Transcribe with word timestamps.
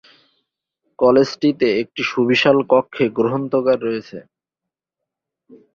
কলেজটিতে 0.99 1.67
একটি 1.81 2.01
সুবিশাল 2.11 2.57
কক্ষে 2.71 3.05
গ্রন্থাগার 3.17 3.79
রয়েছে। 3.81 4.17